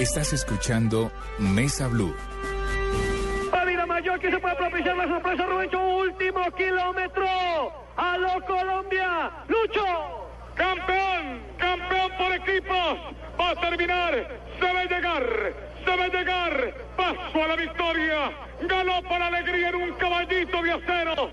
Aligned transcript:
Estás 0.00 0.32
escuchando 0.32 1.12
Mesa 1.38 1.86
Blue. 1.86 2.16
Ávila 3.52 3.84
Mayor 3.84 4.18
que 4.18 4.30
se 4.30 4.38
puede 4.38 4.56
propiciar 4.56 4.96
la 4.96 5.06
sorpresa, 5.06 5.44
Rubencho, 5.44 5.78
último 5.78 6.40
kilómetro. 6.52 7.26
A 7.98 8.16
lo 8.16 8.42
Colombia, 8.46 9.30
Lucho. 9.46 9.84
Campeón, 10.54 11.42
campeón 11.58 12.12
por 12.16 12.32
equipos. 12.32 12.98
Va 13.38 13.50
a 13.50 13.60
terminar, 13.60 14.40
se 14.58 14.72
va 14.72 14.80
a 14.80 14.84
llegar, 14.84 15.52
se 15.84 15.96
va 15.98 16.04
a 16.04 16.08
llegar. 16.08 16.74
Paso 16.96 17.44
a 17.44 17.48
la 17.48 17.56
victoria. 17.56 18.32
Ganó 18.62 19.02
por 19.02 19.20
alegría 19.20 19.68
en 19.68 19.74
un 19.74 19.92
caballito 19.92 20.62
de 20.62 20.72
acero. 20.72 21.30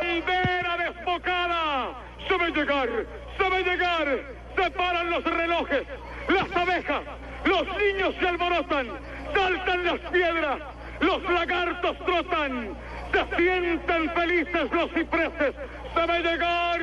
Bandera 0.00 0.76
desbocada. 0.76 1.90
Se 2.28 2.36
va 2.36 2.46
a 2.46 2.48
llegar, 2.48 2.88
se 3.36 3.48
va 3.48 3.56
a 3.56 3.60
llegar. 3.60 4.18
Se 4.56 4.70
paran 4.70 5.10
los 5.10 5.24
relojes, 5.24 5.82
las 6.28 6.56
abejas, 6.56 7.02
los 7.44 7.66
niños 7.76 8.14
se 8.20 8.28
alborotan, 8.28 8.86
saltan 9.34 9.84
las 9.84 9.98
piedras, 10.12 10.58
los 11.00 11.22
lagartos 11.24 11.98
trotan, 12.06 12.76
se 13.12 13.36
sienten 13.36 14.10
felices 14.10 14.70
los 14.70 14.90
cipreses. 14.92 15.54
Se 15.94 16.06
va 16.06 16.14
a 16.14 16.18
llegar, 16.20 16.80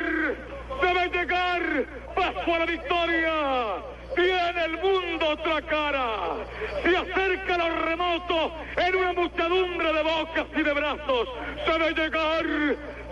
se 0.82 0.94
va 0.94 1.02
a 1.02 1.06
llegar, 1.08 1.86
paso 2.14 2.56
a 2.56 2.60
la 2.60 2.66
victoria. 2.66 3.34
Tiene 4.16 4.66
el 4.66 4.72
mundo 4.74 5.01
otra 5.32 5.62
cara. 5.62 6.46
Se 6.84 6.98
acerca 6.98 7.58
lo 7.58 7.86
remoto 7.86 8.52
en 8.78 8.96
una 8.96 9.14
muchedumbre 9.14 9.94
de 9.94 10.04
bocas 10.04 10.48
y 10.56 10.64
de 10.64 10.74
brazos. 10.74 11.30
Se 11.66 11.72
a 11.72 11.90
llegar, 11.90 12.46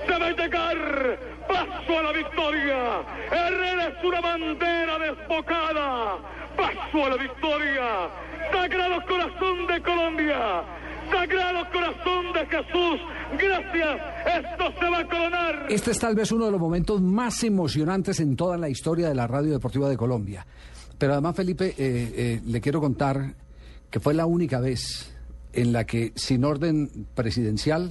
se 0.05 0.13
a 0.13 0.29
llegar. 0.31 1.19
Paso 1.47 1.99
a 1.99 2.03
la 2.03 2.11
victoria. 2.11 3.01
Herrera 3.31 3.87
es 3.87 4.03
una 4.03 4.21
bandera 4.21 4.99
desbocada. 4.99 6.17
Paso 6.55 7.05
a 7.05 7.09
la 7.09 7.17
victoria. 7.17 8.09
Sagrado 8.51 9.01
corazón 9.07 9.67
de 9.67 9.81
Colombia. 9.81 10.63
Sagrado 11.11 11.69
corazón 11.71 12.33
de 12.33 12.45
Jesús. 12.45 12.99
Gracias. 13.37 14.01
Esto 14.25 14.73
se 14.79 14.89
va 14.89 14.99
a 14.99 15.05
coronar. 15.05 15.65
Este 15.69 15.91
es 15.91 15.99
tal 15.99 16.15
vez 16.15 16.31
uno 16.31 16.45
de 16.45 16.51
los 16.51 16.59
momentos 16.59 17.01
más 17.01 17.43
emocionantes 17.43 18.19
en 18.19 18.35
toda 18.35 18.57
la 18.57 18.69
historia 18.69 19.09
de 19.09 19.15
la 19.15 19.25
radio 19.25 19.53
deportiva 19.53 19.89
de 19.89 19.97
Colombia. 19.97 20.45
Pero 20.99 21.13
además, 21.13 21.35
Felipe, 21.35 21.69
eh, 21.69 21.75
eh, 21.77 22.41
le 22.45 22.61
quiero 22.61 22.79
contar 22.79 23.33
que 23.89 23.99
fue 23.99 24.13
la 24.13 24.27
única 24.27 24.59
vez 24.59 25.11
en 25.53 25.73
la 25.73 25.85
que 25.85 26.11
sin 26.15 26.43
orden 26.43 27.07
presidencial 27.15 27.89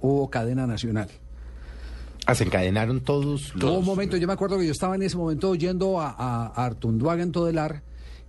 hubo 0.00 0.28
cadena 0.28 0.66
nacional. 0.66 1.08
Ah, 2.26 2.34
se 2.34 2.44
encadenaron 2.44 3.00
todos 3.00 3.54
los... 3.54 3.64
Hubo 3.64 3.78
un 3.78 3.86
momento, 3.86 4.18
yo 4.18 4.26
me 4.26 4.34
acuerdo 4.34 4.58
que 4.58 4.66
yo 4.66 4.72
estaba 4.72 4.96
en 4.96 5.02
ese 5.02 5.16
momento 5.16 5.48
oyendo 5.48 5.98
a, 5.98 6.10
a, 6.10 6.46
a 6.48 6.66
Artunduaga 6.66 7.22
en 7.22 7.32
Todelar 7.32 7.82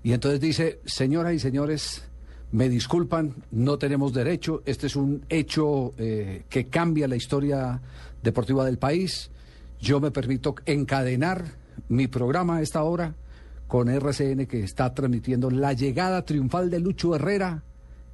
y 0.03 0.13
entonces 0.13 0.39
dice, 0.39 0.79
señoras 0.85 1.33
y 1.33 1.39
señores, 1.39 2.03
me 2.51 2.69
disculpan, 2.69 3.35
no 3.51 3.77
tenemos 3.77 4.13
derecho, 4.13 4.61
este 4.65 4.87
es 4.87 4.95
un 4.95 5.25
hecho 5.29 5.93
eh, 5.97 6.43
que 6.49 6.67
cambia 6.67 7.07
la 7.07 7.15
historia 7.15 7.81
deportiva 8.23 8.65
del 8.65 8.77
país, 8.77 9.29
yo 9.79 9.99
me 9.99 10.11
permito 10.11 10.55
encadenar 10.65 11.45
mi 11.89 12.07
programa 12.07 12.57
a 12.57 12.61
esta 12.61 12.83
hora 12.83 13.15
con 13.69 13.87
RCN 13.87 14.47
que 14.47 14.63
está 14.63 14.93
transmitiendo 14.93 15.49
la 15.51 15.73
llegada 15.73 16.25
triunfal 16.25 16.69
de 16.71 16.79
Lucho 16.79 17.15
Herrera 17.15 17.63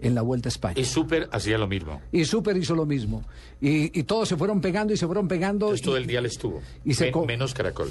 en 0.01 0.13
la 0.13 0.21
Vuelta 0.21 0.49
a 0.49 0.51
España. 0.51 0.75
Y 0.77 0.83
Super 0.83 1.29
hacía 1.31 1.57
lo 1.57 1.65
mismo. 1.67 2.01
Y 2.11 2.25
Super 2.25 2.57
hizo 2.57 2.75
lo 2.75 2.85
mismo. 2.85 3.23
Y, 3.61 3.97
y 3.97 4.03
todos 4.03 4.27
se 4.27 4.35
fueron 4.35 4.59
pegando 4.59 4.93
y 4.93 4.97
se 4.97 5.05
fueron 5.05 5.29
pegando. 5.29 5.67
Entonces, 5.67 5.81
y- 5.81 5.85
todo 5.85 5.95
el 5.97 6.05
día 6.05 6.19
le 6.19 6.27
estuvo. 6.27 6.61
y 6.83 6.93
se 6.93 7.09
Men- 7.09 7.25
menos 7.25 7.53
Caracol, 7.53 7.89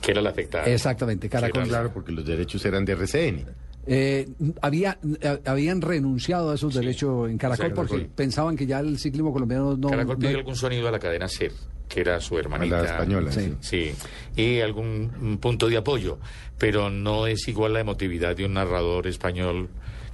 que 0.00 0.12
era 0.12 0.22
la 0.22 0.30
afectada. 0.30 0.64
Exactamente, 0.66 1.28
Caracol. 1.28 1.64
Sí, 1.64 1.68
Claro, 1.70 1.92
porque 1.92 2.12
los 2.12 2.24
derechos 2.24 2.64
eran 2.64 2.84
de 2.84 2.92
RCN. 2.92 3.44
Eh, 3.88 4.28
había, 4.62 4.98
eh, 5.20 5.40
habían 5.44 5.80
renunciado 5.82 6.50
a 6.52 6.54
esos 6.54 6.72
derechos 6.74 7.28
en 7.28 7.36
Caracol 7.38 7.72
porque 7.72 8.08
pensaban 8.14 8.56
que 8.56 8.66
ya 8.66 8.78
el 8.78 8.96
ciclismo 8.98 9.32
colombiano 9.32 9.76
no... 9.76 9.88
Caracol 9.88 10.14
no- 10.16 10.20
pidió 10.20 10.38
algún 10.38 10.54
sonido 10.56 10.86
a 10.86 10.92
la 10.92 10.98
cadena 11.00 11.26
SER, 11.28 11.50
que 11.88 12.00
era 12.00 12.20
su 12.20 12.38
hermanita. 12.38 12.82
La 12.82 12.90
española, 12.90 13.32
Sí. 13.32 13.54
Sí, 13.60 13.92
y 14.36 14.60
algún 14.60 15.12
mm, 15.34 15.36
punto 15.38 15.68
de 15.68 15.76
apoyo, 15.76 16.18
pero 16.58 16.90
no 16.90 17.26
es 17.26 17.46
igual 17.48 17.72
la 17.74 17.80
emotividad 17.80 18.36
de 18.36 18.44
un 18.44 18.54
narrador 18.54 19.06
español 19.06 19.68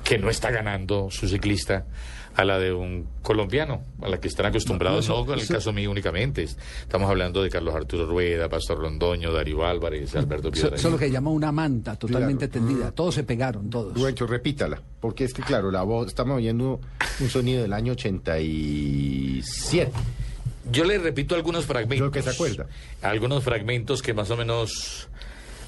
que 0.04 0.18
no 0.18 0.30
está 0.30 0.50
ganando 0.50 1.08
su 1.10 1.28
ciclista 1.28 1.86
a 2.34 2.46
la 2.46 2.58
de 2.58 2.72
un 2.72 3.06
colombiano, 3.20 3.82
a 4.00 4.08
la 4.08 4.18
que 4.18 4.26
están 4.26 4.46
acostumbrados, 4.46 5.06
No, 5.06 5.22
en 5.34 5.38
el 5.38 5.46
caso 5.46 5.70
mío 5.72 5.90
únicamente. 5.90 6.42
Estamos 6.42 7.10
hablando 7.10 7.42
de 7.42 7.50
Carlos 7.50 7.74
Arturo 7.74 8.06
Rueda, 8.06 8.48
Pastor 8.48 8.78
Londoño, 8.80 9.30
Darío 9.32 9.66
Álvarez, 9.66 10.16
Alberto 10.16 10.50
Piedra. 10.50 10.76
eso 10.76 10.88
es 10.88 10.92
lo 10.92 10.98
que 10.98 11.10
llama 11.10 11.30
una 11.30 11.52
manta 11.52 11.94
totalmente 11.96 12.48
Claro. 12.48 12.66
tendida. 12.66 12.90
Todos 12.92 13.14
se 13.16 13.24
pegaron, 13.24 13.68
todos. 13.68 13.94
Rubencho, 13.94 14.26
repítala, 14.26 14.80
porque 14.98 15.24
es 15.24 15.34
que, 15.34 15.42
claro, 15.42 15.70
la 15.70 15.82
voz, 15.82 16.08
estamos 16.08 16.38
oyendo 16.38 16.80
un 17.20 17.28
sonido 17.28 17.60
del 17.62 17.74
año 17.74 17.92
87. 17.92 19.92
Yo 20.70 20.84
le 20.84 20.98
repito 20.98 21.34
algunos 21.34 21.66
fragmentos. 21.66 22.06
Lo 22.06 22.12
que 22.12 22.22
se 22.22 22.30
acuerda. 22.30 22.66
Algunos 23.02 23.42
fragmentos 23.44 24.02
que 24.02 24.14
más 24.14 24.30
o 24.30 24.36
menos... 24.36 25.08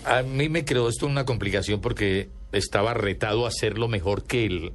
A 0.07 0.23
mí 0.23 0.51
me 0.51 0.67
creó 0.67 0.89
esto 0.91 1.07
una 1.07 1.25
complicación 1.25 1.81
porque 1.81 2.29
estaba 2.53 2.93
retado 2.93 3.47
a 3.47 3.49
hacerlo 3.49 3.89
mejor 3.89 4.25
que 4.25 4.45
el- 4.45 4.73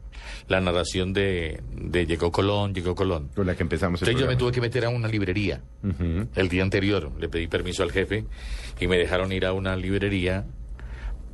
la 0.47 0.59
narración 0.59 1.13
de, 1.13 1.61
de 1.71 2.05
Llegó 2.07 2.31
Colón, 2.31 2.73
Llegó 2.73 2.95
Colón. 2.95 3.29
Con 3.35 3.45
la 3.45 3.55
que 3.55 3.61
empezamos 3.63 4.01
el 4.01 4.07
Entonces 4.09 4.25
yo 4.25 4.27
me 4.31 4.35
tuve 4.37 4.51
que 4.51 4.59
meter 4.61 4.85
a 4.85 4.89
una 4.89 5.07
librería. 5.07 5.61
El 6.35 6.49
día 6.49 6.63
anterior 6.63 7.11
le 7.19 7.29
pedí 7.29 7.45
permiso 7.47 7.83
al 7.83 7.91
jefe 7.91 8.25
y 8.79 8.87
me 8.87 8.97
dejaron 8.97 9.31
ir 9.31 9.45
a 9.45 9.53
una 9.53 9.75
librería 9.75 10.45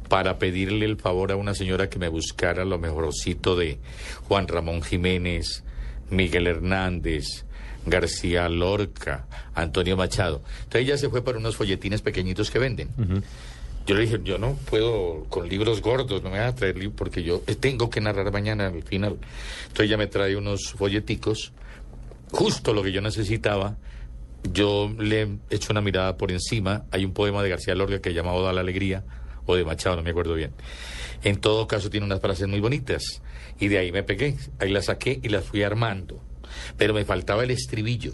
para 0.09 0.38
pedirle 0.40 0.85
el 0.85 0.97
favor 0.97 1.31
a 1.31 1.35
una 1.38 1.56
señora 1.56 1.90
que 1.90 1.97
me 1.97 2.09
buscara 2.09 2.63
lo 2.66 2.78
mejorcito 2.78 3.56
de 3.56 3.79
Juan 4.28 4.47
Ramón 4.50 4.84
Jiménez, 4.84 5.63
Miguel 6.09 6.47
Hernández, 6.47 7.45
García 7.85 8.50
Lorca, 8.50 9.28
Antonio 9.53 9.96
Machado. 9.97 10.41
Entonces 10.63 10.81
ella 10.81 10.97
se 10.97 11.09
fue 11.09 11.23
para 11.23 11.38
unos 11.38 11.56
folletines 11.56 12.01
pequeñitos 12.01 12.50
que 12.51 12.59
venden. 12.59 12.90
Yo 13.85 13.94
le 13.94 14.01
dije, 14.01 14.19
yo 14.23 14.40
no 14.40 14.56
puedo 14.69 15.25
con 15.29 15.47
libros 15.47 15.81
gordos, 15.81 16.24
no 16.24 16.31
me 16.31 16.40
vas 16.40 16.53
a 16.53 16.56
traer 16.56 16.75
libros 16.75 16.95
porque 16.97 17.22
yo 17.22 17.41
tengo 17.59 17.90
que 17.90 18.01
narrar 18.01 18.31
mañana 18.31 18.68
al 18.68 18.81
final. 18.84 19.18
Entonces 19.63 19.85
ella 19.85 19.97
me 19.97 20.07
trae 20.07 20.35
unos 20.35 20.72
folleticos, 20.72 21.53
justo 22.31 22.74
lo 22.74 22.81
que 22.81 22.91
yo 22.91 23.01
necesitaba. 23.01 23.78
Yo 24.51 24.91
le 24.97 25.38
echo 25.50 25.72
una 25.72 25.81
mirada 25.81 26.18
por 26.18 26.31
encima. 26.31 26.85
Hay 26.91 27.06
un 27.06 27.13
poema 27.13 27.44
de 27.44 27.50
García 27.50 27.75
Lorca 27.75 28.00
que 28.00 28.09
se 28.09 28.16
llama 28.16 28.34
Oda 28.34 28.51
a 28.51 28.53
la 28.53 28.62
Alegría, 28.62 29.03
o 29.45 29.56
de 29.56 29.66
Machado, 29.66 29.95
no 29.95 30.03
me 30.03 30.12
acuerdo 30.12 30.34
bien. 30.34 30.51
En 31.24 31.38
todo 31.38 31.68
caso 31.68 31.90
tiene 31.90 32.06
unas 32.06 32.22
frases 32.22 32.47
muy 32.47 32.59
bonitas. 32.59 33.22
Y 33.59 33.68
de 33.68 33.78
ahí 33.78 33.91
me 33.91 34.03
pegué, 34.03 34.35
ahí 34.59 34.69
las 34.69 34.85
saqué 34.85 35.19
y 35.22 35.29
las 35.29 35.45
fui 35.45 35.63
armando. 35.63 36.19
Pero 36.78 36.94
me 36.94 37.06
faltaba 37.06 37.44
el 37.44 37.52
estribillo. 37.52 38.14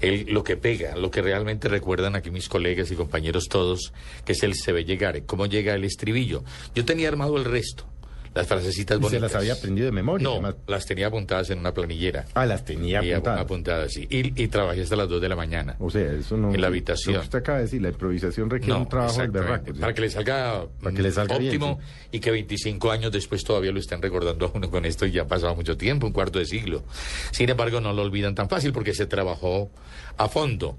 El- 0.00 0.26
lo 0.32 0.42
que 0.42 0.56
pega, 0.56 0.96
lo 0.96 1.10
que 1.10 1.22
realmente 1.22 1.68
recuerdan 1.68 2.16
aquí 2.16 2.30
mis 2.30 2.48
colegas 2.48 2.90
y 2.90 2.96
compañeros 2.96 3.44
todos, 3.48 3.92
que 4.24 4.32
es 4.32 4.42
el 4.42 4.54
se 4.54 4.72
ve 4.72 4.84
llegar, 4.84 5.24
cómo 5.26 5.46
llega 5.46 5.74
el 5.74 5.84
estribillo. 5.84 6.42
Yo 6.74 6.84
tenía 6.84 7.08
armado 7.08 7.36
el 7.36 7.44
resto, 7.44 7.86
las 8.34 8.46
frasecitas 8.46 8.96
Y 8.96 9.00
se 9.00 9.02
bonitas. 9.02 9.22
las 9.22 9.34
había 9.34 9.52
aprendido 9.54 9.86
de 9.86 9.92
memoria. 9.92 10.22
No, 10.24 10.32
además. 10.34 10.54
las 10.68 10.86
tenía 10.86 11.08
apuntadas 11.08 11.50
en 11.50 11.58
una 11.58 11.74
planillera. 11.74 12.26
Ah, 12.34 12.46
las 12.46 12.64
tenía 12.64 13.00
apuntadas. 13.00 13.40
apuntadas, 13.40 13.92
sí. 13.92 14.06
Y, 14.10 14.42
y 14.42 14.48
trabajé 14.48 14.82
hasta 14.82 14.94
las 14.96 15.08
2 15.08 15.20
de 15.20 15.28
la 15.28 15.36
mañana. 15.36 15.76
O 15.80 15.90
sea, 15.90 16.12
eso 16.12 16.36
no... 16.36 16.54
En 16.54 16.60
la 16.60 16.68
habitación. 16.68 17.14
Lo 17.14 17.20
que 17.20 17.24
usted 17.26 17.38
acaba 17.40 17.58
de 17.58 17.64
decir, 17.64 17.82
la 17.82 17.88
improvisación 17.88 18.48
requiere 18.48 18.74
un 18.78 18.88
trabajo 18.88 19.20
del 19.20 19.30
berraco. 19.30 19.74
¿sí? 19.74 19.80
Para 19.80 19.94
que 19.94 20.00
le 20.02 20.10
salga, 20.10 20.66
Para 20.82 20.94
que 20.94 21.02
le 21.02 21.10
salga 21.10 21.38
bien, 21.38 21.54
óptimo 21.54 21.78
y 22.12 22.20
que 22.20 22.30
25 22.30 22.90
años 22.90 23.10
después 23.12 23.42
todavía 23.42 23.72
lo 23.72 23.80
estén 23.80 24.00
recordando 24.00 24.46
a 24.46 24.50
uno 24.54 24.70
con 24.70 24.84
esto 24.84 25.06
y 25.06 25.10
ya 25.12 25.22
ha 25.22 25.26
pasado 25.26 25.54
mucho 25.56 25.76
tiempo, 25.76 26.06
un 26.06 26.12
cuarto 26.12 26.38
de 26.38 26.46
siglo. 26.46 26.84
Sin 27.32 27.48
embargo, 27.50 27.80
no 27.80 27.92
lo 27.92 28.02
olvidan 28.02 28.34
tan 28.34 28.48
fácil 28.48 28.72
porque 28.72 28.94
se 28.94 29.06
trabajó 29.06 29.70
a 30.16 30.28
fondo. 30.28 30.76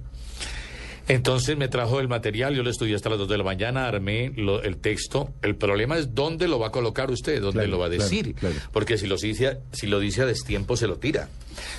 Entonces 1.11 1.57
me 1.57 1.67
trajo 1.67 1.99
el 1.99 2.07
material, 2.07 2.55
yo 2.55 2.63
lo 2.63 2.69
estudié 2.69 2.95
hasta 2.95 3.09
las 3.09 3.19
2 3.19 3.27
de 3.27 3.37
la 3.37 3.43
mañana, 3.43 3.85
armé 3.87 4.31
lo- 4.35 4.63
el 4.63 4.77
texto. 4.77 5.29
El 5.41 5.55
problema 5.55 5.97
es 5.97 6.15
dónde 6.15 6.47
lo 6.47 6.57
va 6.57 6.67
a 6.67 6.71
colocar 6.71 7.11
usted, 7.11 7.41
dónde 7.41 7.59
Claro, 7.59 7.71
lo 7.71 7.79
va 7.79 7.87
a 7.87 7.89
claro, 7.89 8.03
decir. 8.03 8.33
claro. 8.35 8.55
Porque 8.71 8.97
si 8.97 9.07
lo, 9.07 9.17
dice, 9.17 9.57
si 9.73 9.87
lo 9.87 9.99
dice 9.99 10.21
a 10.21 10.25
destiempo, 10.25 10.77
se 10.77 10.87
lo 10.87 10.97
tira. 10.97 11.27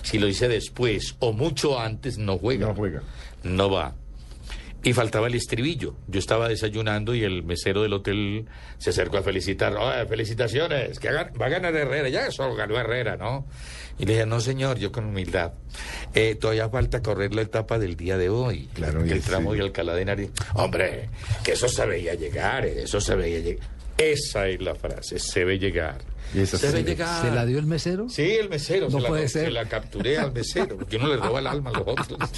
Si 0.03 0.19
lo 0.19 0.27
dice 0.27 0.49
después 0.49 1.17
o 1.21 1.33
mucho 1.33 1.81
antes, 1.81 2.19
no 2.19 2.37
juega. 2.39 2.67
No 2.67 2.75
juega. 2.75 3.03
No 3.43 3.71
va. 3.71 3.95
Y 4.85 4.93
faltaba 4.95 5.29
el 5.29 5.35
estribillo. 5.35 5.95
Yo 6.09 6.19
estaba 6.19 6.49
desayunando 6.49 7.15
y 7.15 7.23
el 7.23 7.45
mesero 7.45 7.83
del 7.83 7.93
hotel 7.93 8.47
se 8.79 8.91
acercó 8.91 9.19
a 9.19 9.23
felicitar. 9.23 9.77
"Oye, 9.77 10.07
felicitaciones, 10.07 10.99
que 10.99 11.09
hagan- 11.09 11.31
va 11.41 11.47
a 11.47 11.51
ganar 11.51 11.75
Herrera. 11.77 12.09
Ya 12.09 12.27
eso 12.27 12.53
ganó 12.57 12.77
Herrera, 12.77 13.17
¿no? 13.17 13.47
Y 13.99 14.07
le 14.07 14.15
dije, 14.15 14.27
no, 14.27 14.41
señor, 14.41 14.79
yo 14.79 14.91
con 14.91 15.05
humildad. 15.05 15.53
"Eh, 16.15 16.35
todavía 16.35 16.69
falta 16.69 17.01
correr 17.01 17.33
la 17.33 17.43
etapa 17.43 17.79
del 17.79 17.97
día 17.97 18.19
de 18.19 18.29
hoy. 18.29 18.69
Claro, 18.75 19.07
y 19.07 19.11
el 19.11 19.23
sí. 19.23 19.29
tramo 19.29 19.53
de 19.55 19.61
Alcalá 19.61 19.95
de. 19.95 20.31
Hombre, 20.55 21.11
que 21.45 21.53
eso 21.53 21.69
se 21.69 21.87
veía 21.87 22.15
llegar, 22.15 22.67
eh, 22.67 22.83
eso 22.83 23.01
se 23.01 23.15
veía 23.15 23.39
llegar. 23.39 23.69
Esa 23.99 24.49
es 24.49 24.61
la 24.61 24.75
frase, 24.75 25.19
se 25.21 25.45
ve 25.45 25.59
llegar. 25.61 25.99
Y 26.35 26.41
esa 26.41 26.57
se 26.59 26.69
se 26.69 26.73
ve 26.79 26.83
ve. 26.83 26.91
llegar. 26.91 27.23
¿Se 27.25 27.31
la 27.31 27.47
dio 27.47 27.59
el 27.61 27.67
mesero? 27.67 28.09
Sí, 28.09 28.23
el 28.33 28.49
mesero. 28.49 28.89
No 28.91 29.01
se, 29.01 29.07
puede 29.07 29.23
la, 29.23 29.29
ser. 29.29 29.45
se 29.45 29.51
la 29.53 29.65
capturé 29.67 30.19
al 30.19 30.33
mesero, 30.33 30.77
porque 30.79 30.97
uno 30.97 31.07
le 31.09 31.19
roba 31.19 31.39
el 31.39 31.47
alma 31.47 31.71
a 31.71 31.73
los 31.75 31.87
otros. 31.87 32.19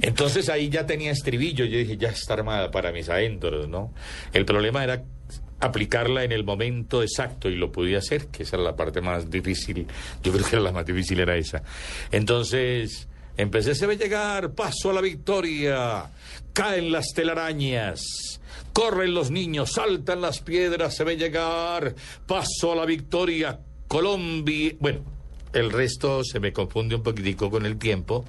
Entonces 0.00 0.48
ahí 0.48 0.68
ya 0.68 0.86
tenía 0.86 1.10
estribillo, 1.10 1.64
yo 1.64 1.78
dije, 1.78 1.96
ya 1.96 2.08
está 2.08 2.34
armada 2.34 2.70
para 2.70 2.92
mis 2.92 3.08
adentros, 3.08 3.68
¿no? 3.68 3.92
El 4.32 4.44
problema 4.44 4.84
era 4.84 5.02
aplicarla 5.60 6.24
en 6.24 6.32
el 6.32 6.44
momento 6.44 7.02
exacto 7.02 7.48
y 7.48 7.56
lo 7.56 7.72
podía 7.72 7.98
hacer, 7.98 8.26
que 8.26 8.42
esa 8.42 8.56
era 8.56 8.64
la 8.64 8.76
parte 8.76 9.00
más 9.00 9.30
difícil, 9.30 9.86
yo 10.22 10.32
creo 10.32 10.44
que 10.44 10.56
la 10.56 10.72
más 10.72 10.86
difícil 10.86 11.20
era 11.20 11.36
esa. 11.36 11.62
Entonces, 12.10 13.08
empecé, 13.36 13.74
se 13.74 13.86
ve 13.86 13.96
llegar, 13.96 14.52
paso 14.52 14.90
a 14.90 14.92
la 14.92 15.00
victoria, 15.00 16.10
caen 16.52 16.92
las 16.92 17.12
telarañas. 17.14 18.02
Corren 18.72 19.14
los 19.14 19.30
niños, 19.30 19.72
saltan 19.72 20.20
las 20.20 20.40
piedras, 20.40 20.94
se 20.94 21.04
ve 21.04 21.16
llegar, 21.16 21.94
paso 22.26 22.72
a 22.72 22.76
la 22.76 22.84
victoria, 22.84 23.58
Colombia. 23.88 24.74
Bueno, 24.78 25.15
el 25.52 25.70
resto 25.70 26.22
se 26.24 26.40
me 26.40 26.52
confunde 26.52 26.94
un 26.94 27.02
poquitico 27.02 27.50
con 27.50 27.66
el 27.66 27.78
tiempo, 27.78 28.24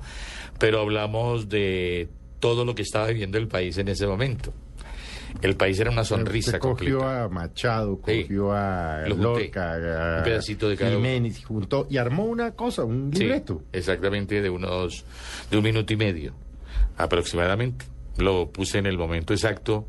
pero 0.59 0.79
hablamos 0.81 1.49
de 1.49 2.07
todo 2.39 2.65
lo 2.65 2.75
que 2.75 2.81
estaba 2.83 3.07
viviendo 3.07 3.37
el 3.37 3.47
país 3.47 3.77
en 3.77 3.87
ese 3.87 4.07
momento. 4.07 4.53
El 5.41 5.55
país 5.57 5.77
era 5.79 5.91
una 5.91 6.03
sonrisa 6.05 6.51
Se 6.51 6.59
cogió 6.59 6.99
completa. 6.99 7.23
a 7.25 7.29
Machado, 7.29 7.99
Sí. 8.05 8.21
cogió 8.23 8.53
a. 8.53 9.03
Lorca, 9.07 9.73
a 9.73 10.17
Un 10.19 10.23
pedacito 10.23 10.69
de 10.69 10.77
cada. 10.77 10.91
Jiménez, 10.91 11.39
y 11.39 11.41
juntó 11.43 11.85
y 11.89 11.97
armó 11.97 12.25
una 12.25 12.51
cosa, 12.51 12.83
un 12.85 13.11
Sí, 13.13 13.19
libreto. 13.23 13.61
exactamente 13.73 14.41
de 14.41 14.49
unos 14.49 15.03
de 15.51 15.57
un 15.57 15.63
minuto 15.63 15.93
y 15.93 15.97
medio 15.97 16.33
aproximadamente. 16.97 17.85
Lo 18.17 18.49
puse 18.51 18.79
en 18.79 18.85
el 18.87 18.97
momento 18.97 19.33
exacto 19.33 19.85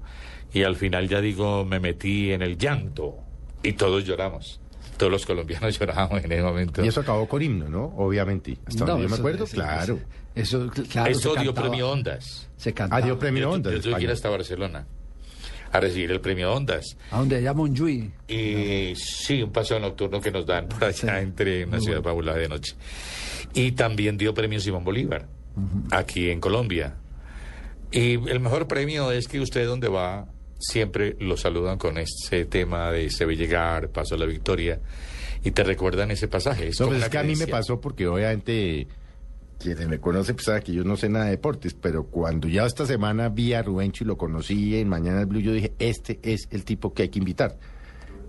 y 0.52 0.62
al 0.64 0.76
final 0.76 1.08
ya 1.08 1.20
digo 1.20 1.64
me 1.64 1.80
metí 1.80 2.32
en 2.32 2.42
el 2.42 2.58
llanto 2.58 3.14
y 3.62 3.72
todos 3.72 4.04
lloramos. 4.04 4.60
Todos 4.98 5.10
los 5.12 5.24
colombianos 5.24 5.78
lloramos 5.78 6.22
en 6.24 6.32
ese 6.32 6.42
momento. 6.42 6.84
Y 6.84 6.88
eso 6.88 7.00
acabó 7.00 7.26
con 7.28 7.40
himno, 7.40 7.68
¿no? 7.68 7.84
Obviamente. 7.96 8.58
Hasta 8.66 8.84
No, 8.84 8.92
donde 8.92 9.04
yo 9.04 9.08
me 9.10 9.16
acuerdo, 9.16 9.44
eso- 9.44 9.54
claro. 9.54 9.98
Eso, 10.34 10.70
claro, 10.90 11.10
Eso 11.10 11.34
dio 11.34 11.52
cantaba- 11.52 11.68
premio 11.68 11.90
Ondas. 11.90 12.48
Se 12.56 12.72
cantaba. 12.74 13.02
Ah, 13.02 13.04
dio 13.04 13.18
premio 13.18 13.42
yo, 13.42 13.50
Ondas. 13.52 13.72
yo 13.72 13.80
tuve 13.80 13.96
que 13.96 14.04
ir 14.04 14.10
hasta 14.10 14.28
Barcelona 14.28 14.86
a 15.72 15.80
recibir 15.80 16.10
el 16.12 16.20
premio 16.20 16.52
Ondas. 16.52 16.96
A 17.10 17.18
donde 17.18 17.36
allá 17.36 17.52
Monjuy. 17.54 18.10
Y 18.28 18.94
sí, 18.96 19.42
un 19.42 19.50
paseo 19.52 19.78
nocturno 19.80 20.20
que 20.20 20.30
nos 20.30 20.46
dan 20.46 20.68
por 20.68 20.84
allá 20.84 20.92
Sí. 21.18 21.24
entre 21.24 21.64
una 21.64 21.76
Muy 21.78 21.84
ciudad 21.86 22.02
bueno. 22.02 22.32
de 22.34 22.48
noche. 22.48 22.74
Y 23.54 23.72
también 23.72 24.16
dio 24.16 24.32
premio 24.34 24.60
Simón 24.60 24.84
Bolívar, 24.84 25.26
aquí 25.90 26.30
en 26.30 26.40
Colombia. 26.40 26.94
Y 27.90 28.12
el 28.28 28.38
mejor 28.40 28.66
premio 28.68 29.10
es 29.10 29.26
que 29.28 29.40
usted 29.40 29.66
donde 29.66 29.88
va 29.88 30.26
siempre 30.58 31.16
lo 31.20 31.36
saludan 31.36 31.78
con 31.78 31.98
ese 31.98 32.44
tema 32.44 32.90
de 32.90 33.10
se 33.10 33.24
ve 33.24 33.36
llegar, 33.36 33.90
paso 33.90 34.14
a 34.14 34.18
la 34.18 34.26
victoria, 34.26 34.80
y 35.44 35.50
te 35.52 35.62
recuerdan 35.64 36.10
ese 36.10 36.28
pasaje. 36.28 36.68
Es 36.68 36.80
No, 36.80 36.88
pues 36.88 37.02
es 37.02 37.08
que 37.08 37.18
a 37.18 37.22
mí 37.22 37.36
me 37.36 37.46
pasó 37.46 37.80
porque 37.80 38.06
obviamente 38.06 38.88
quienes 39.58 39.88
me 39.88 39.98
conocen 39.98 40.36
pues 40.36 40.46
saben 40.46 40.62
que 40.62 40.72
yo 40.72 40.84
no 40.84 40.96
sé 40.96 41.08
nada 41.08 41.26
de 41.26 41.32
deportes, 41.32 41.74
pero 41.74 42.04
cuando 42.04 42.48
ya 42.48 42.64
esta 42.64 42.86
semana 42.86 43.28
vi 43.28 43.54
a 43.54 43.62
Rubencho 43.62 44.04
y 44.04 44.06
lo 44.06 44.16
conocí 44.16 44.76
en 44.76 44.88
Mañana 44.88 45.20
el 45.20 45.26
Blue, 45.26 45.40
yo 45.40 45.52
dije, 45.52 45.72
este 45.78 46.18
es 46.22 46.48
el 46.50 46.64
tipo 46.64 46.94
que 46.94 47.02
hay 47.02 47.08
que 47.08 47.18
invitar. 47.18 47.56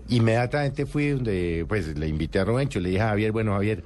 Inmediatamente 0.08 0.86
fui 0.86 1.10
donde, 1.10 1.64
pues 1.68 1.96
le 1.96 2.08
invité 2.08 2.40
a 2.40 2.44
Rubencho, 2.44 2.80
le 2.80 2.90
dije 2.90 3.02
a 3.02 3.08
Javier, 3.10 3.32
bueno 3.32 3.52
Javier, 3.52 3.84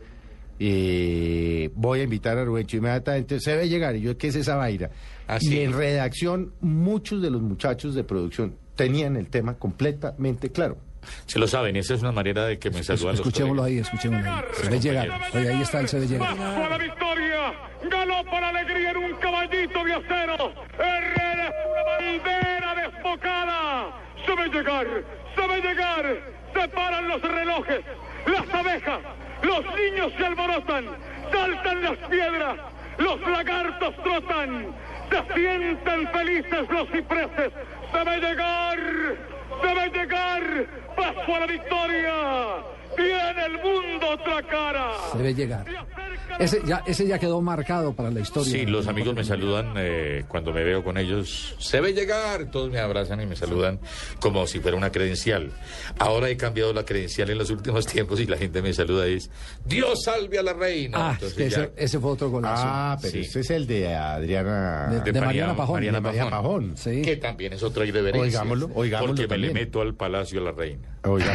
eh, 0.58 1.70
voy 1.74 2.00
a 2.00 2.02
invitar 2.04 2.38
a 2.38 2.44
Rubencho, 2.44 2.76
inmediatamente 2.76 3.40
se 3.40 3.56
ve 3.56 3.68
llegar, 3.68 3.96
y 3.96 4.00
yo, 4.02 4.16
¿qué 4.16 4.28
es 4.28 4.36
esa 4.36 4.56
vaina? 4.56 4.90
Ah, 5.26 5.38
y 5.40 5.60
en 5.60 5.72
redacción, 5.72 6.52
muchos 6.60 7.22
de 7.22 7.30
los 7.30 7.40
muchachos 7.42 7.94
de 7.94 8.04
producción 8.04 8.56
tenían 8.76 9.16
el 9.16 9.28
tema 9.28 9.54
completamente 9.54 10.50
claro. 10.50 10.76
Se 11.26 11.38
lo 11.38 11.46
saben, 11.46 11.76
esa 11.76 11.94
es 11.94 12.00
una 12.00 12.12
manera 12.12 12.46
de 12.46 12.58
que 12.58 12.70
me 12.70 12.82
saludan 12.82 13.08
los 13.16 13.20
Escuchémoslo 13.20 13.62
colegas. 13.62 13.88
ahí, 13.92 13.94
escuchémoslo 13.94 14.30
ahí. 14.32 14.42
Se 14.54 14.70
ve 14.70 14.80
llegar. 14.80 15.08
Oye, 15.34 15.48
ahí 15.50 15.62
está 15.62 15.80
el 15.80 15.88
se 15.88 15.98
ve 16.00 16.06
llegar. 16.06 16.38
A 16.38 16.68
la 16.68 16.78
victoria. 16.78 17.52
Ganó 17.90 18.24
para 18.30 18.48
alegría 18.48 18.90
en 18.92 18.96
un 18.96 19.14
caballito 19.20 19.84
de 19.84 19.92
acero. 19.92 20.52
Herrera 20.78 21.48
es 21.48 21.54
una 21.70 21.82
bandera 21.84 22.74
desbocada. 22.74 24.00
Se 24.24 24.34
ve 24.34 24.48
llegar, 24.56 24.86
se 25.36 25.46
ve 25.46 25.68
llegar. 25.68 26.34
Se 26.54 26.68
paran 26.68 27.08
los 27.08 27.20
relojes, 27.20 27.80
las 28.26 28.54
abejas, 28.54 29.00
los 29.42 29.64
niños 29.76 30.12
se 30.16 30.26
alborotan, 30.26 30.86
saltan 31.32 31.82
las 31.82 31.98
piedras, 32.08 32.56
los 32.98 33.20
lagartos 33.20 33.94
trotan, 34.02 34.66
se 35.10 35.34
sienten 35.34 36.08
felices 36.08 36.68
los 36.70 36.88
cipreses. 36.90 37.52
Se 37.92 38.04
ve 38.04 38.20
llegar, 38.20 38.78
se 39.62 39.74
ve 39.74 39.98
llegar. 39.98 40.66
Paso 40.96 41.34
a 41.34 41.40
la 41.40 41.46
victoria. 41.46 42.14
Tiene 42.96 43.44
el 43.46 43.52
mundo 43.62 44.10
otra 44.10 44.42
cara. 44.42 44.92
Se 45.12 45.18
ve 45.18 45.34
llegar. 45.34 45.64
Ese 46.38 46.60
ya, 46.66 46.82
ese 46.86 47.06
ya 47.06 47.18
quedó 47.18 47.40
marcado 47.40 47.92
para 47.94 48.10
la 48.10 48.20
historia. 48.20 48.50
Sí, 48.52 48.66
los 48.66 48.86
amigos 48.88 49.14
me 49.14 49.24
saludan 49.24 49.74
eh, 49.76 50.24
cuando 50.28 50.52
me 50.52 50.64
veo 50.64 50.82
con 50.82 50.98
ellos. 50.98 51.54
Se 51.58 51.80
ve 51.80 51.92
llegar, 51.92 52.50
todos 52.50 52.70
me 52.70 52.78
abrazan 52.80 53.20
y 53.20 53.26
me 53.26 53.36
saludan 53.36 53.78
como 54.20 54.46
si 54.46 54.58
fuera 54.60 54.76
una 54.76 54.90
credencial. 54.90 55.50
Ahora 55.98 56.28
he 56.28 56.36
cambiado 56.36 56.72
la 56.72 56.84
credencial 56.84 57.30
en 57.30 57.38
los 57.38 57.50
últimos 57.50 57.86
tiempos 57.92 58.18
y 58.20 58.26
la 58.26 58.36
gente 58.36 58.62
me 58.62 58.72
saluda 58.72 59.08
y 59.08 59.14
es 59.14 59.30
Dios 59.64 60.02
salve 60.04 60.38
a 60.38 60.42
la 60.42 60.52
reina. 60.54 60.98
Ah, 60.98 61.10
Entonces 61.14 61.36
que 61.38 61.50
ya- 61.50 61.70
ese, 61.76 61.98
fue 62.00 62.10
otro 62.10 62.30
golazo. 62.30 62.62
Ah, 62.66 62.98
pero 63.00 63.12
Sí. 63.12 63.20
ese 63.20 63.40
es 63.40 63.50
el 63.50 63.66
de 63.66 63.94
Adriana... 63.94 64.88
De- 65.04 65.12
de 65.12 65.20
Mariana 65.20 65.56
Pajón. 65.56 65.74
Mariana 65.74 66.00
Pajón. 66.02 66.30
Pajón. 66.30 66.76
Sí. 66.76 67.02
Que 67.02 67.16
también 67.16 67.52
es 67.52 67.62
otra 67.62 67.84
irreverencia. 67.84 68.40
Oigámoslo, 68.40 68.70
oigámoslo 68.74 69.14
Porque 69.14 69.28
me 69.28 69.38
le 69.38 69.52
meto 69.54 69.80
al 69.80 69.94
palacio 69.94 70.40
a 70.40 70.44
la 70.44 70.52
reina. 70.52 70.98
Oiga. 71.04 71.32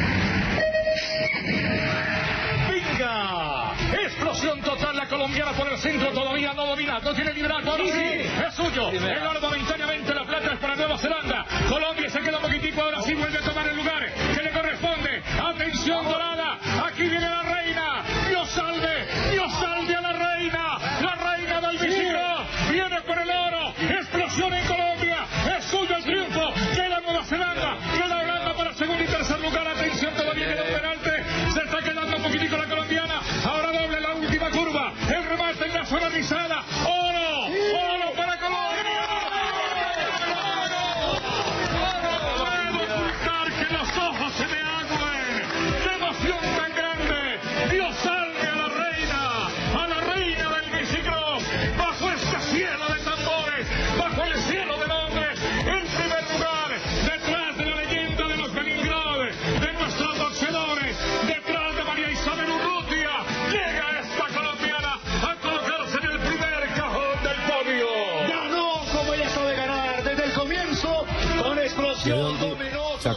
Colombiana 5.29 5.53
por 5.53 5.71
el 5.71 5.77
centro, 5.77 6.11
todavía 6.11 6.53
no 6.53 6.65
domina, 6.65 6.99
no 6.99 7.13
tiene 7.13 7.33
liderazgo, 7.33 7.71
ahora 7.71 7.83
sí, 7.83 8.01
es 8.47 8.55
suyo. 8.55 8.89
El 8.89 9.27
oro 9.27 9.41
momentáneamente, 9.41 10.13
la 10.13 10.25
plata 10.25 10.53
es 10.53 10.59
para 10.59 10.75
Nueva 10.75 10.97
Zelanda. 10.97 11.45
Colombia 11.67 12.09
se 12.09 12.19
queda 12.19 12.37
un 12.37 12.43
poquitico, 12.43 12.81
ahora 12.81 13.01
sí 13.03 13.13
vuelve 13.13 13.39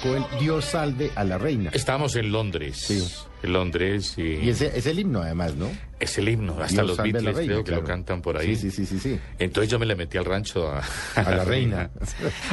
sacó 0.00 0.16
el 0.16 0.24
Dios 0.40 0.64
salve 0.64 1.10
a 1.14 1.24
la 1.24 1.38
reina? 1.38 1.70
Estábamos 1.72 2.16
en 2.16 2.32
Londres. 2.32 2.76
Sí. 2.78 3.06
En 3.42 3.54
Londres 3.54 4.14
y, 4.18 4.34
Y 4.34 4.50
ese 4.50 4.70
es 4.76 4.84
el 4.84 4.98
himno 4.98 5.22
además, 5.22 5.54
¿no? 5.54 5.68
es 5.98 6.16
el 6.16 6.30
himno. 6.30 6.54
Hasta 6.58 6.82
Dios 6.82 6.86
los 6.86 6.96
Beatles 6.96 7.24
reina, 7.36 7.42
creo 7.52 7.58
que 7.58 7.64
claro. 7.72 7.82
lo 7.82 7.88
cantan 7.88 8.22
por 8.22 8.38
ahí. 8.38 8.56
Sí, 8.56 8.70
sí, 8.70 8.86
sí, 8.86 8.86
sí, 8.86 8.98
sí. 8.98 9.20
Entonces 9.38 9.70
yo 9.70 9.78
me 9.78 9.84
le 9.84 9.94
metí 9.96 10.16
al 10.16 10.24
rancho 10.24 10.66
a, 10.70 10.82
A 11.14 11.30
la 11.36 11.44
reina. 11.44 11.90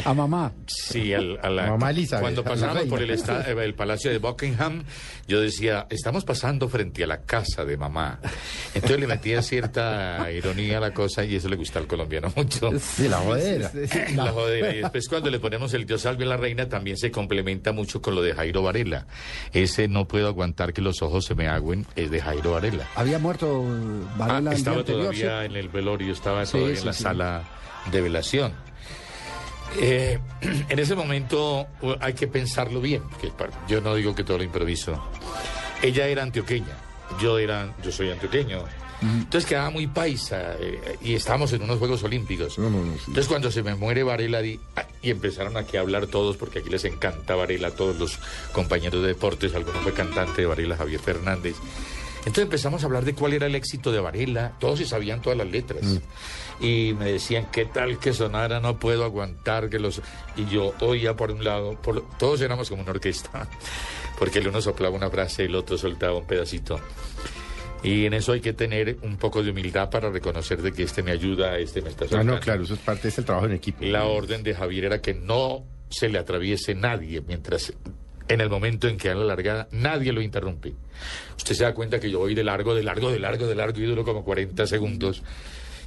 A 0.04 0.14
mamá. 0.14 0.52
Sí, 0.66 1.14
al- 1.14 1.40
a 1.42 1.50
la, 1.50 1.68
Mamá 1.68 1.92
Elizabeth, 1.92 2.22
cuando 2.24 2.44
pasábamos 2.44 2.76
reina. 2.82 2.90
por 2.90 3.02
el, 3.02 3.10
esta- 3.12 3.50
eh, 3.50 3.56
el 3.64 3.74
palacio 3.74 4.12
de 4.12 4.18
Buckingham, 4.18 4.84
yo 5.30 5.40
decía, 5.40 5.88
estamos 5.90 6.26
pasando 6.26 6.68
frente 6.68 7.06
a 7.06 7.08
la 7.08 7.22
casa 7.22 7.64
de 7.64 7.78
mamá. 7.78 8.20
Entonces 8.74 9.00
le 9.00 9.08
metía 9.08 9.42
cierta 9.42 10.30
ironía 10.30 10.78
a 10.80 10.82
la 10.82 10.94
cosa 10.94 11.24
y 11.24 11.36
eso 11.38 11.48
le 11.48 11.56
gusta 11.56 11.80
al 11.80 11.88
colombiano 11.88 12.32
mucho. 12.36 12.72
Sí, 12.80 13.08
la 13.08 13.18
jodera. 13.20 13.72
La 14.16 14.32
jodera. 14.34 14.74
Y 14.76 14.82
después 14.82 15.08
cuando 15.08 15.30
le 15.30 15.40
ponemos 15.40 15.74
el 15.74 15.86
Dios 15.86 16.02
salve 16.02 16.26
a 16.26 16.28
la 16.28 16.38
reina 16.38 16.68
también 16.68 16.98
se 16.98 17.12
complementa 17.38 17.72
mucho 17.72 18.02
con 18.02 18.16
lo 18.16 18.24
de 18.24 18.34
Jairo 18.34 18.64
Varela. 18.64 19.06
Ese 19.54 19.88
no 19.88 20.08
puedo 20.08 20.28
aguantar 20.28 20.74
que 20.74 20.82
los 20.82 21.04
ojos 21.04 21.26
se 21.26 21.36
me 21.36 21.48
agüen, 21.48 21.86
es 21.96 22.10
de 22.10 22.20
Jairo 22.20 22.52
Varela. 22.54 22.88
Había 22.96 23.20
muerto 23.20 23.64
Ah, 23.64 24.16
Varela 24.18 24.38
el 24.38 24.44
día 24.46 24.54
estaba 24.54 24.78
anterior, 24.78 25.02
todavía 25.04 25.40
¿sí? 25.42 25.46
en 25.46 25.56
el 25.56 25.70
velorio, 25.70 26.14
estaba 26.14 26.46
Sí, 26.48 26.54
todavía 26.54 26.76
sí, 26.76 26.80
en 26.82 26.86
la 26.88 26.94
sala 26.94 27.44
de 27.92 28.02
velación. 28.02 28.54
Eh, 29.80 30.18
en 30.70 30.80
ese 30.80 30.96
momento 30.96 31.68
hay 32.00 32.14
que 32.14 32.28
pensarlo 32.28 32.82
bien, 32.82 33.04
porque 33.08 33.32
yo 33.68 33.82
no 33.82 33.94
digo 33.94 34.16
que 34.16 34.24
todo 34.24 34.40
lo 34.40 34.44
improviso. 34.44 35.00
Ella 35.84 36.08
era 36.08 36.24
antioqueña, 36.24 36.76
yo 37.22 37.38
era, 37.38 37.72
yo 37.84 37.92
soy 37.92 38.10
antioqueño, 38.10 38.64
Entonces 39.02 39.46
quedaba 39.48 39.70
muy 39.70 39.86
paisa 39.88 40.56
eh, 40.60 40.98
y 41.02 41.14
estábamos 41.14 41.54
en 41.54 41.62
unos 41.62 41.78
Juegos 41.78 42.02
Olímpicos. 42.04 42.58
No, 42.58 42.70
no, 42.70 42.84
no, 42.84 42.94
sí. 42.96 43.02
Entonces 43.08 43.28
cuando 43.28 43.52
se 43.52 43.62
me 43.62 43.76
muere 43.76 44.02
Varela 44.04 44.42
di- 44.42 44.60
y 45.04 45.12
empezaron 45.12 45.56
aquí 45.58 45.78
a 45.78 45.82
hablar 45.82 46.08
todos, 46.08 46.36
porque 46.38 46.60
aquí 46.60 46.70
les 46.70 46.84
encanta 46.86 47.36
Varela, 47.36 47.72
todos 47.72 47.98
los 47.98 48.20
compañeros 48.54 49.02
de 49.04 49.10
deportes, 49.10 49.54
alguno 49.54 49.80
fue 49.82 49.94
cantante 49.94 50.42
de 50.42 50.48
Varela, 50.48 50.76
Javier 50.78 51.00
Fernández. 51.00 51.56
Entonces 52.20 52.44
empezamos 52.46 52.84
a 52.84 52.88
hablar 52.88 53.06
de 53.06 53.14
cuál 53.14 53.34
era 53.34 53.46
el 53.46 53.56
éxito 53.56 53.92
de 53.92 54.00
Varela, 54.02 54.54
todos 54.60 54.80
se 54.80 54.86
sabían 54.86 55.22
todas 55.22 55.38
las 55.38 55.48
letras. 55.48 55.84
Y 56.60 56.94
me 56.98 57.12
decían, 57.12 57.48
¿qué 57.52 57.66
tal 57.66 58.00
que 58.00 58.14
sonara? 58.14 58.60
No 58.60 58.80
puedo 58.80 59.04
aguantar 59.06 59.70
que 59.70 59.78
los... 59.78 60.02
Y 60.36 60.46
yo 60.48 60.74
oía 60.82 61.16
por 61.16 61.30
un 61.32 61.44
lado, 61.44 61.74
por... 61.80 62.04
todos 62.18 62.42
éramos 62.42 62.68
como 62.70 62.82
una 62.82 62.92
orquesta, 62.92 63.48
porque 64.20 64.40
el 64.40 64.48
uno 64.48 64.60
soplaba 64.60 64.96
una 64.96 65.10
frase, 65.12 65.46
el 65.46 65.54
otro 65.56 65.78
soltaba 65.78 66.18
un 66.18 66.26
pedacito. 66.26 66.82
Y 67.84 68.06
en 68.06 68.14
eso 68.14 68.34
hay 68.34 68.42
que 68.42 68.54
tener 68.54 68.98
un 69.04 69.18
poco 69.18 69.44
de 69.44 69.52
humildad 69.52 69.90
para 69.90 70.10
reconocer 70.10 70.62
de 70.62 70.72
que 70.72 70.84
este 70.84 71.04
me 71.04 71.12
ayuda, 71.12 71.58
este 71.58 71.82
me 71.82 71.90
está 71.90 72.06
No, 72.06 72.10
soltando. 72.10 72.34
no, 72.34 72.40
claro, 72.40 72.64
eso 72.64 72.74
es 72.74 72.80
parte 72.80 73.10
del 73.10 73.24
trabajo 73.26 73.46
en 73.46 73.54
equipo. 73.54 73.86
La 73.86 74.06
orden 74.06 74.44
de 74.44 74.56
Javier 74.56 74.86
era 74.86 75.02
que 75.02 75.14
no 75.14 75.64
se 75.90 76.10
le 76.10 76.18
atraviese 76.18 76.74
nadie 76.76 77.22
mientras 77.22 77.72
en 78.28 78.42
el 78.42 78.50
momento 78.50 78.88
en 78.90 78.98
que 78.98 79.08
da 79.10 79.16
la 79.16 79.24
largada 79.26 79.68
nadie 79.72 80.12
lo 80.12 80.22
interrumpe. 80.22 80.74
Usted 81.38 81.54
se 81.56 81.64
da 81.64 81.74
cuenta 81.74 82.00
que 82.00 82.10
yo 82.12 82.20
voy 82.20 82.34
de 82.36 82.44
largo, 82.44 82.74
de 82.76 82.84
largo, 82.84 83.10
de 83.12 83.20
largo, 83.20 83.48
de 83.48 83.56
largo 83.56 83.80
y 83.80 83.86
duro 83.86 84.04
como 84.04 84.24
40 84.26 84.66
segundos 84.68 85.24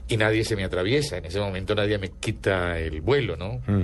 y 0.08 0.16
nadie 0.16 0.44
se 0.44 0.56
me 0.56 0.64
atraviesa. 0.64 1.18
En 1.18 1.26
ese 1.26 1.38
momento 1.40 1.74
nadie 1.74 1.98
me 1.98 2.10
quita 2.12 2.78
el 2.78 3.00
vuelo, 3.02 3.36
¿no? 3.36 3.60
Mm. 3.66 3.82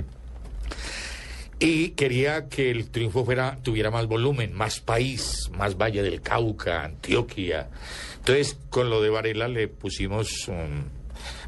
Y 1.59 1.89
quería 1.91 2.49
que 2.49 2.69
el 2.69 2.89
triunfo 2.91 3.25
fuera, 3.25 3.57
tuviera 3.63 3.89
más 3.89 4.05
volumen, 4.05 4.53
más 4.53 4.79
país, 4.79 5.49
más 5.57 5.75
Valle 5.75 6.03
del 6.03 6.21
Cauca, 6.21 6.83
Antioquia. 6.83 7.69
Entonces, 8.17 8.59
con 8.69 8.91
lo 8.91 9.01
de 9.01 9.09
Varela 9.09 9.47
le 9.47 9.67
pusimos 9.67 10.47
um, 10.49 10.83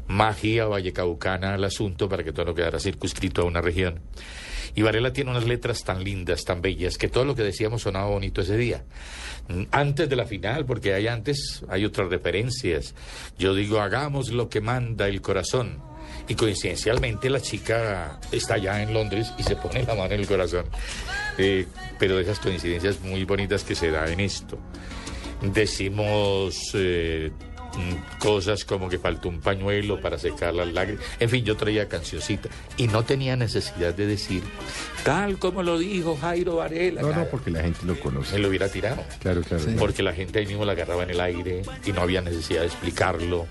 magia 0.08 0.66
vallecaucana 0.66 1.54
al 1.54 1.62
asunto 1.62 2.08
para 2.08 2.24
que 2.24 2.32
todo 2.32 2.46
no 2.46 2.54
quedara 2.54 2.80
circunscrito 2.80 3.42
a 3.42 3.44
una 3.44 3.60
región. 3.60 4.00
Y 4.74 4.82
Varela 4.82 5.12
tiene 5.12 5.30
unas 5.30 5.46
letras 5.46 5.84
tan 5.84 6.02
lindas, 6.02 6.44
tan 6.44 6.60
bellas, 6.60 6.98
que 6.98 7.08
todo 7.08 7.24
lo 7.24 7.34
que 7.36 7.42
decíamos 7.42 7.82
sonaba 7.82 8.08
bonito 8.08 8.40
ese 8.40 8.56
día. 8.56 8.82
Mm, 9.48 9.64
Antes 9.70 10.08
de 10.08 10.16
la 10.16 10.26
final, 10.26 10.64
porque 10.66 10.92
hay 10.94 11.06
antes, 11.06 11.62
hay 11.68 11.84
otras 11.84 12.08
referencias. 12.08 12.94
Yo 13.38 13.54
digo, 13.54 13.80
hagamos 13.80 14.30
lo 14.30 14.48
que 14.48 14.60
manda 14.60 15.06
el 15.06 15.20
corazón. 15.20 15.89
Y 16.28 16.34
coincidencialmente 16.34 17.28
la 17.28 17.40
chica 17.40 18.18
está 18.30 18.54
allá 18.54 18.82
en 18.82 18.94
Londres 18.94 19.32
y 19.38 19.42
se 19.42 19.56
pone 19.56 19.82
la 19.82 19.94
mano 19.94 20.14
en 20.14 20.20
el 20.20 20.26
corazón. 20.26 20.66
Eh, 21.38 21.66
pero 21.98 22.18
esas 22.18 22.38
coincidencias 22.38 23.00
muy 23.00 23.24
bonitas 23.24 23.64
que 23.64 23.74
se 23.74 23.90
da 23.90 24.10
en 24.10 24.20
esto. 24.20 24.58
Decimos 25.42 26.72
eh, 26.74 27.30
cosas 28.18 28.64
como 28.64 28.88
que 28.88 28.98
faltó 28.98 29.28
un 29.28 29.40
pañuelo 29.40 30.00
para 30.00 30.18
secar 30.18 30.54
las 30.54 30.68
lágrimas. 30.72 31.04
En 31.18 31.28
fin, 31.30 31.44
yo 31.44 31.56
traía 31.56 31.88
cancioncita 31.88 32.48
y 32.76 32.86
no 32.88 33.04
tenía 33.04 33.36
necesidad 33.36 33.94
de 33.94 34.06
decir, 34.06 34.42
tal 35.04 35.38
como 35.38 35.62
lo 35.62 35.78
dijo 35.78 36.16
Jairo 36.20 36.56
Varela. 36.56 37.02
No, 37.02 37.12
no, 37.12 37.24
porque 37.26 37.50
la 37.50 37.62
gente 37.62 37.80
lo 37.84 37.94
Me 37.94 38.00
conoce. 38.00 38.38
lo 38.38 38.48
hubiera 38.48 38.68
tirado. 38.68 39.02
Claro, 39.20 39.42
claro. 39.42 39.64
Porque 39.78 40.02
la 40.02 40.12
gente 40.12 40.38
ahí 40.38 40.46
mismo 40.46 40.64
la 40.64 40.72
agarraba 40.72 41.02
en 41.04 41.10
el 41.10 41.20
aire 41.20 41.62
y 41.84 41.92
no 41.92 42.02
había 42.02 42.20
necesidad 42.20 42.60
de 42.60 42.66
explicarlo. 42.66 43.46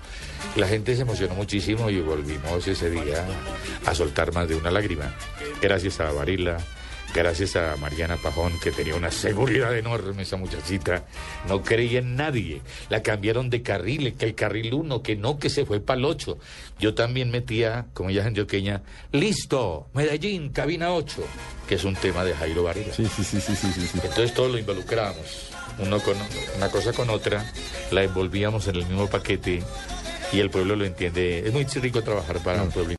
La 0.56 0.66
gente 0.66 0.94
se 0.96 1.02
emocionó 1.02 1.34
muchísimo 1.34 1.90
y 1.90 2.00
volvimos 2.00 2.66
ese 2.66 2.90
día 2.90 3.26
a 3.86 3.94
soltar 3.94 4.32
más 4.32 4.48
de 4.48 4.54
una 4.56 4.70
lágrima. 4.70 5.14
Gracias 5.60 6.00
a 6.00 6.10
Varela, 6.12 6.58
gracias 7.14 7.56
a 7.56 7.76
Mariana 7.76 8.16
Pajón, 8.16 8.58
que 8.60 8.70
tenía 8.70 8.94
una 8.94 9.10
seguridad 9.10 9.76
enorme 9.76 10.22
esa 10.22 10.36
muchachita. 10.36 11.04
No 11.48 11.62
creía 11.62 12.00
en 12.00 12.16
nadie. 12.16 12.62
La 12.88 13.02
cambiaron 13.02 13.50
de 13.50 13.62
carril, 13.62 14.14
que 14.14 14.26
el 14.26 14.34
carril 14.34 14.74
1, 14.74 15.02
que 15.02 15.16
no, 15.16 15.38
que 15.38 15.50
se 15.50 15.64
fue 15.64 15.80
para 15.80 15.98
el 15.98 16.04
8. 16.04 16.38
Yo 16.78 16.94
también 16.94 17.30
metía, 17.30 17.86
como 17.94 18.10
ella 18.10 18.22
es 18.22 18.26
antioqueña, 18.26 18.82
listo, 19.12 19.88
Medellín, 19.94 20.50
cabina 20.50 20.92
8, 20.92 21.22
que 21.68 21.74
es 21.76 21.84
un 21.84 21.94
tema 21.94 22.24
de 22.24 22.34
Jairo 22.34 22.62
Varela. 22.62 22.92
Sí, 22.92 23.06
sí, 23.06 23.24
sí, 23.24 23.40
sí, 23.40 23.54
sí, 23.54 23.72
sí, 23.72 23.86
sí. 23.86 24.00
Entonces 24.02 24.34
todos 24.34 24.50
lo 24.50 24.58
involucrábamos, 24.58 25.50
uno 25.78 26.00
con 26.00 26.16
una 26.56 26.68
cosa 26.70 26.92
con 26.92 27.10
otra, 27.10 27.44
la 27.90 28.02
envolvíamos 28.02 28.66
en 28.68 28.76
el 28.76 28.86
mismo 28.86 29.08
paquete 29.08 29.62
y 30.32 30.40
el 30.40 30.50
pueblo 30.50 30.76
lo 30.76 30.84
entiende. 30.84 31.40
Es 31.46 31.52
muy 31.52 31.64
rico 31.64 32.02
trabajar 32.02 32.38
para 32.42 32.62
un 32.62 32.70
pueblo. 32.70 32.94